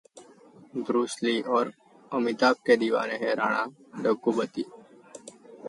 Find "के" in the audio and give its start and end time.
2.65-2.77